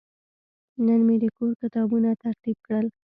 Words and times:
نن 0.85 0.99
مې 1.07 1.15
د 1.23 1.25
کور 1.37 1.51
کتابونه 1.61 2.09
ترتیب 2.23 2.57
کړل. 2.67 2.85